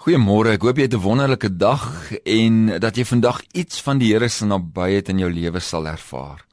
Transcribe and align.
Goeiemôre. 0.00 0.54
Ek 0.56 0.62
hoop 0.64 0.78
jy 0.80 0.86
het 0.86 0.94
'n 0.96 1.04
wonderlike 1.04 1.56
dag 1.60 1.84
en 2.24 2.80
dat 2.80 2.96
jy 2.96 3.04
vandag 3.04 3.42
iets 3.52 3.82
van 3.82 3.98
die 3.98 4.12
Here 4.14 4.28
se 4.28 4.46
nabyheid 4.46 5.08
in 5.10 5.18
jou 5.18 5.30
lewe 5.30 5.60
sal 5.60 5.86
ervaar. 5.86 6.46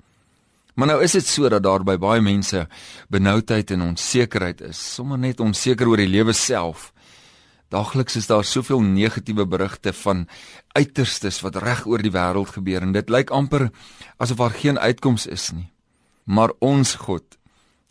Maar 0.75 0.88
nou 0.88 1.04
is 1.04 1.12
dit 1.12 1.25
so 1.25 1.48
dat 1.50 1.64
daar 1.64 1.83
by 1.83 1.98
baie 1.98 2.22
mense 2.22 2.68
benoudheid 3.10 3.72
en 3.72 3.82
onsekerheid 3.82 4.62
is, 4.62 4.94
sommer 4.96 5.18
net 5.18 5.40
onseker 5.40 5.88
oor 5.88 5.98
die 5.98 6.08
lewe 6.08 6.33
self. 6.33 6.92
Daagliks 7.70 8.16
is 8.16 8.28
daar 8.28 8.44
soveel 8.44 8.82
negatiewe 8.82 9.45
berigte 9.45 9.93
van 9.93 10.27
uiterstes 10.75 11.41
wat 11.41 11.55
reg 11.55 11.86
oor 11.86 12.02
die 12.02 12.11
wêreld 12.11 12.50
gebeur 12.50 12.82
en 12.82 12.91
dit 12.91 13.09
lyk 13.09 13.29
amper 13.29 13.71
asof 14.18 14.38
daar 14.38 14.59
geen 14.59 14.77
uitkoms 14.77 15.25
is 15.25 15.52
nie. 15.52 15.71
Maar 16.25 16.52
ons 16.59 16.95
God 16.95 17.23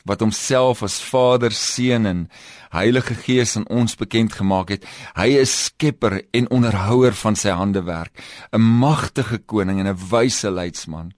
wat 0.06 0.22
homself 0.22 0.82
as 0.86 1.00
Vader, 1.02 1.52
Seun 1.52 2.06
en 2.06 2.28
Heilige 2.70 3.14
Gees 3.18 3.56
aan 3.58 3.66
ons 3.72 3.96
bekend 3.98 4.36
gemaak 4.38 4.70
het. 4.70 4.86
Hy 5.18 5.28
is 5.42 5.52
skepper 5.66 6.20
en 6.36 6.50
onderhouer 6.54 7.16
van 7.18 7.36
sy 7.36 7.50
handewerk, 7.50 8.14
'n 8.52 8.60
magtige 8.60 9.38
koning 9.38 9.80
en 9.80 9.88
'n 9.88 10.08
wyse 10.10 10.50
leidsman. 10.50 11.12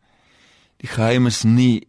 Die 0.79 0.89
geheim 0.89 1.27
is 1.27 1.45
nie 1.45 1.87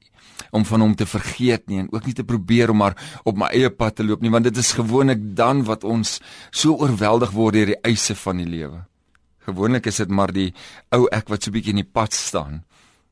om 0.52 0.66
van 0.66 0.82
hom 0.82 0.96
te 0.96 1.06
vergeet 1.06 1.68
nie 1.68 1.80
en 1.80 1.92
ook 1.92 2.06
nie 2.06 2.14
te 2.14 2.23
probeer 2.23 2.70
om 2.70 2.78
maar 2.78 2.96
op 3.23 3.38
my 3.38 3.52
eie 3.54 3.70
pad 3.70 3.95
te 3.95 4.04
loop 4.04 4.22
nie 4.22 4.31
want 4.34 4.48
dit 4.48 4.58
is 4.58 4.72
gewoonlik 4.78 5.22
dan 5.36 5.64
wat 5.68 5.84
ons 5.84 6.20
so 6.52 6.73
oorweldig 6.73 7.31
word 7.36 7.54
deur 7.54 7.73
die 7.73 7.81
eise 7.84 8.16
van 8.16 8.38
die 8.38 8.50
lewe. 8.50 8.86
Gewoonlik 9.45 9.86
is 9.86 10.02
dit 10.02 10.09
maar 10.09 10.34
die 10.34 10.54
ou 10.95 11.08
ek 11.12 11.30
wat 11.30 11.44
so 11.44 11.52
bietjie 11.52 11.73
in 11.76 11.84
die 11.84 11.92
pad 11.92 12.14
staan. 12.14 12.64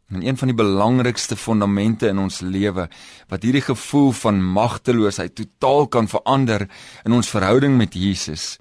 En 0.08 0.24
een 0.24 0.38
van 0.38 0.48
die 0.48 0.56
belangrikste 0.56 1.36
fondamente 1.36 2.08
in 2.08 2.20
ons 2.20 2.40
lewe 2.40 2.88
wat 3.28 3.44
hierdie 3.44 3.66
gevoel 3.66 4.14
van 4.16 4.40
magteloosheid 4.40 5.36
totaal 5.36 5.88
kan 5.92 6.08
verander 6.08 6.68
in 7.04 7.12
ons 7.12 7.30
verhouding 7.30 7.76
met 7.78 7.94
Jesus 7.94 8.56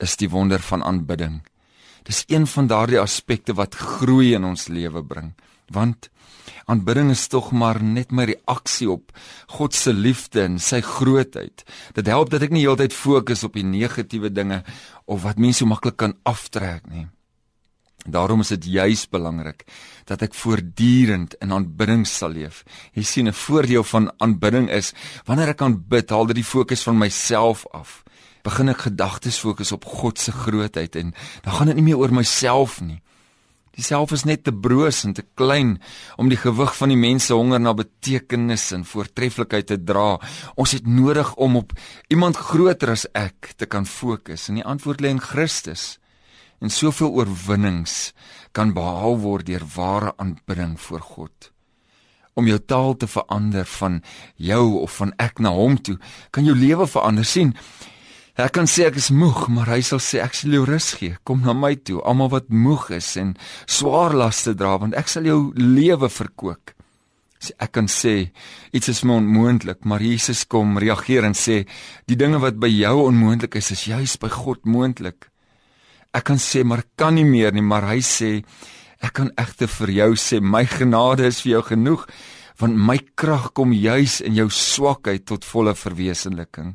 is 0.00 0.16
die 0.20 0.28
wonder 0.28 0.60
van 0.60 0.84
aanbidding. 0.84 1.40
Dis 2.04 2.24
een 2.28 2.46
van 2.46 2.68
daardie 2.68 3.00
aspekte 3.00 3.56
wat 3.56 3.74
groei 3.76 4.34
in 4.36 4.44
ons 4.44 4.68
lewe 4.68 5.02
bring. 5.04 5.32
Want 5.72 6.10
aanbidding 6.66 7.10
is 7.10 7.26
tog 7.32 7.50
maar 7.52 7.80
net 7.82 8.12
my 8.12 8.26
reaksie 8.28 8.90
op 8.90 9.12
God 9.56 9.74
se 9.74 9.92
liefde 9.92 10.42
en 10.42 10.58
sy 10.60 10.80
grootheid. 10.84 11.64
Dit 11.96 12.12
help 12.12 12.32
dat 12.32 12.44
ek 12.44 12.52
nie 12.52 12.66
heeltyd 12.66 12.92
fokus 12.96 13.44
op 13.46 13.56
die 13.56 13.64
negatiewe 13.64 14.32
dinge 14.32 14.62
of 15.04 15.24
wat 15.24 15.40
mense 15.40 15.64
so 15.64 15.70
maklik 15.70 15.96
kan 15.96 16.16
aftrek 16.28 16.84
nie. 16.92 17.08
Daarom 18.08 18.40
is 18.40 18.48
dit 18.48 18.64
juis 18.64 19.08
belangrik 19.08 19.66
dat 20.08 20.22
ek 20.24 20.34
voortdurend 20.34 21.34
in 21.44 21.52
aanbidding 21.52 22.06
sal 22.08 22.32
leef. 22.32 22.62
Jy 22.96 23.02
sien 23.04 23.28
'n 23.28 23.32
voordeel 23.32 23.84
van 23.84 24.10
aanbidding 24.18 24.70
is 24.70 24.92
wanneer 25.24 25.48
ek 25.48 25.62
aanbid, 25.62 26.10
haal 26.10 26.26
dit 26.26 26.40
die 26.40 26.44
fokus 26.44 26.82
van 26.82 26.98
myself 26.98 27.66
af. 27.70 28.02
Begin 28.42 28.68
ek 28.68 28.88
gedagtes 28.88 29.38
fokus 29.38 29.72
op 29.72 29.84
God 29.84 30.18
se 30.18 30.32
grootheid 30.32 30.96
en 30.96 31.14
dan 31.42 31.52
gaan 31.52 31.66
dit 31.66 31.76
nie 31.76 31.84
meer 31.84 31.98
oor 31.98 32.12
myself 32.12 32.80
nie. 32.80 33.02
Diself 33.76 34.12
is 34.12 34.24
net 34.24 34.44
te 34.44 34.52
broos 34.52 35.04
en 35.04 35.12
te 35.12 35.22
klein 35.34 35.78
om 36.16 36.28
die 36.28 36.40
gewig 36.40 36.74
van 36.76 36.88
die 36.88 36.98
mense 36.98 37.34
honger 37.34 37.60
na 37.60 37.74
betekenis 37.74 38.72
en 38.72 38.84
voortreffelikheid 38.84 39.66
te 39.66 39.78
dra. 39.78 40.18
Ons 40.56 40.72
het 40.72 40.86
nodig 40.86 41.34
om 41.36 41.56
op 41.56 41.72
iemand 42.08 42.36
groter 42.36 42.90
as 42.90 43.06
ek 43.14 43.54
te 43.56 43.66
kan 43.66 43.86
fokus 43.86 44.48
en 44.48 44.54
die 44.54 44.64
antwoord 44.64 45.00
lê 45.00 45.08
in 45.08 45.20
Christus 45.20 45.99
en 46.60 46.72
soveel 46.72 47.10
oorwinnings 47.16 48.12
kan 48.56 48.74
behaal 48.76 49.16
word 49.22 49.48
deur 49.48 49.64
ware 49.74 50.12
aanbidding 50.16 50.76
voor 50.80 51.00
God. 51.00 51.50
Om 52.34 52.46
jou 52.46 52.58
taal 52.58 52.96
te 52.96 53.08
verander 53.10 53.66
van 53.78 54.00
jou 54.36 54.80
of 54.80 54.96
van 55.00 55.14
ek 55.18 55.40
na 55.40 55.52
hom 55.56 55.78
toe, 55.80 55.96
kan 56.30 56.46
jou 56.46 56.56
lewe 56.56 56.86
verander 56.86 57.26
sien. 57.26 57.54
Ek 58.40 58.54
kan 58.56 58.68
sê 58.70 58.86
ek 58.88 58.96
is 58.96 59.10
moeg, 59.12 59.48
maar 59.52 59.68
hy 59.68 59.80
sal 59.84 60.00
sê 60.00 60.20
ek 60.24 60.36
sal 60.38 60.54
jou 60.54 60.64
rus 60.68 60.92
gee. 60.96 61.16
Kom 61.28 61.42
na 61.44 61.52
my 61.52 61.74
toe, 61.76 61.98
almal 62.06 62.30
wat 62.32 62.48
moeg 62.48 62.88
is 62.96 63.08
en 63.20 63.34
swaar 63.66 64.14
laste 64.16 64.54
dra, 64.56 64.76
want 64.80 64.96
ek 64.96 65.10
sal 65.12 65.26
jou 65.28 65.50
lewe 65.58 66.08
verkoop. 66.08 66.72
Sê 67.40 67.56
ek 67.60 67.72
kan 67.76 67.88
sê 67.88 68.14
iets 68.76 68.92
is 68.92 69.02
my 69.04 69.16
onmoontlik, 69.16 69.82
maar 69.88 70.04
Jesus 70.04 70.44
kom 70.44 70.78
reageer 70.80 71.24
en 71.24 71.36
sê 71.36 71.62
die 72.08 72.16
dinge 72.20 72.40
wat 72.40 72.60
by 72.60 72.68
jou 72.68 72.96
onmoontlik 73.08 73.56
is, 73.60 73.72
is 73.72 73.86
juis 73.88 74.16
by 74.20 74.28
God 74.32 74.64
moontlik. 74.68 75.30
Ek 76.10 76.26
kan 76.26 76.40
sê 76.42 76.64
maar 76.66 76.82
kan 76.98 77.14
nie 77.14 77.26
meer 77.26 77.54
nie, 77.54 77.62
maar 77.62 77.86
hy 77.92 78.00
sê 78.02 78.40
ek 79.00 79.14
kan 79.16 79.30
egter 79.38 79.70
vir 79.70 79.92
jou 79.94 80.10
sê 80.18 80.40
my 80.42 80.64
genade 80.68 81.28
is 81.28 81.40
vir 81.44 81.52
jou 81.56 81.62
genoeg 81.70 82.04
want 82.60 82.76
my 82.76 82.98
krag 83.16 83.52
kom 83.56 83.72
juis 83.72 84.18
in 84.20 84.36
jou 84.36 84.50
swakheid 84.52 85.24
tot 85.24 85.46
volle 85.48 85.72
verwesenliking. 85.72 86.74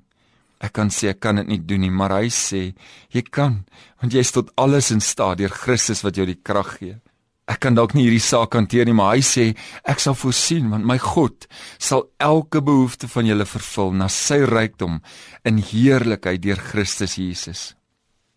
Ek 0.64 0.74
kan 0.74 0.90
sê 0.90 1.12
ek 1.12 1.20
kan 1.22 1.38
dit 1.38 1.52
nie 1.52 1.60
doen 1.62 1.84
nie, 1.84 1.92
maar 1.94 2.16
hy 2.16 2.32
sê 2.34 2.72
jy 3.14 3.26
kan 3.28 3.60
want 4.02 4.16
jy 4.16 4.24
is 4.24 4.34
tot 4.34 4.50
alles 4.58 4.90
in 4.96 5.04
staat 5.04 5.44
deur 5.44 5.54
Christus 5.54 6.02
wat 6.06 6.18
jou 6.18 6.26
die 6.26 6.40
krag 6.42 6.78
gee. 6.80 6.98
Ek 7.46 7.60
kan 7.62 7.76
dalk 7.78 7.94
nie 7.94 8.08
hierdie 8.08 8.24
saak 8.24 8.56
hanteer 8.58 8.88
nie, 8.88 8.96
maar 8.98 9.14
hy 9.14 9.22
sê 9.22 9.52
ek 9.86 10.02
sal 10.02 10.18
voorsien 10.18 10.72
want 10.72 10.88
my 10.88 10.98
God 10.98 11.46
sal 11.78 12.08
elke 12.18 12.64
behoefte 12.66 13.12
van 13.12 13.30
julle 13.30 13.46
vervul 13.46 13.94
na 14.00 14.10
sy 14.10 14.42
rykdom 14.48 15.02
in 15.46 15.62
heerlikheid 15.62 16.42
deur 16.42 16.62
Christus 16.72 17.20
Jesus. 17.22 17.76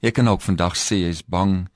Jy 0.00 0.12
kan 0.14 0.28
ook 0.28 0.44
vandag 0.44 0.76
sê 0.78 1.02
jy's 1.02 1.24
bang, 1.26 1.66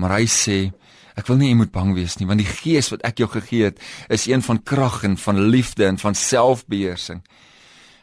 maar 0.00 0.16
hy 0.16 0.24
sê 0.24 0.70
ek 1.18 1.28
wil 1.28 1.36
nie 1.36 1.50
jy 1.50 1.58
moet 1.58 1.72
bang 1.74 1.92
wees 1.92 2.16
nie, 2.16 2.26
want 2.28 2.40
die 2.40 2.48
gees 2.48 2.88
wat 2.92 3.02
ek 3.04 3.20
jou 3.20 3.28
gegee 3.28 3.68
het, 3.68 3.80
is 4.08 4.24
een 4.30 4.40
van 4.40 4.62
krag 4.64 5.02
en 5.04 5.18
van 5.20 5.40
liefde 5.52 5.84
en 5.84 5.98
van 6.00 6.16
selfbeheersing. 6.16 7.20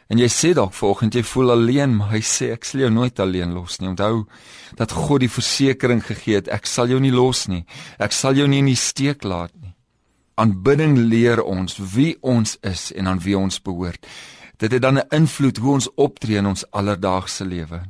En 0.08 0.20
jy 0.22 0.28
sê 0.32 0.54
dalk 0.56 0.72
vanoggend 0.72 1.18
jy 1.18 1.24
voel 1.26 1.52
alleen, 1.52 1.98
maar 1.98 2.14
hy 2.14 2.22
sê 2.24 2.52
ek 2.54 2.64
sal 2.64 2.86
jou 2.86 2.92
nooit 2.94 3.18
alleen 3.20 3.50
los 3.52 3.76
nie. 3.80 3.90
Onthou 3.90 4.22
dat 4.78 4.94
God 4.94 5.24
die 5.24 5.32
versekering 5.32 6.00
gegee 6.06 6.38
het, 6.38 6.48
ek 6.48 6.70
sal 6.70 6.88
jou 6.88 7.00
nie 7.02 7.12
los 7.12 7.44
nie. 7.50 7.66
Ek 8.00 8.14
sal 8.16 8.38
jou 8.38 8.46
nie 8.48 8.62
in 8.62 8.70
die 8.70 8.78
steek 8.78 9.26
laat 9.28 9.52
nie. 9.60 9.74
Aanbidding 10.40 10.96
leer 11.10 11.42
ons 11.42 11.76
wie 11.96 12.14
ons 12.22 12.56
is 12.64 12.88
en 12.94 13.10
aan 13.10 13.20
wie 13.20 13.36
ons 13.36 13.60
behoort. 13.60 14.06
Dit 14.56 14.72
het 14.72 14.82
dan 14.82 14.98
'n 14.98 15.08
invloed 15.10 15.58
hoe 15.58 15.72
ons 15.72 15.90
optree 15.96 16.38
in 16.38 16.46
ons 16.46 16.64
alledaagse 16.70 17.44
lewe. 17.44 17.82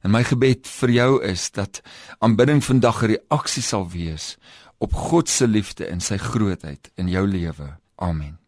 En 0.00 0.10
my 0.10 0.24
gebed 0.24 0.68
vir 0.80 0.90
jou 0.90 1.10
is 1.24 1.50
dat 1.50 1.82
aanbidding 2.18 2.64
vandag 2.64 3.02
'n 3.02 3.06
reaksie 3.06 3.62
sal 3.62 3.88
wees 3.88 4.36
op 4.78 4.92
God 4.92 5.28
se 5.28 5.46
liefde 5.46 5.84
en 5.86 6.00
sy 6.00 6.16
grootheid 6.16 6.90
in 6.96 7.08
jou 7.08 7.26
lewe. 7.26 7.76
Amen. 7.96 8.39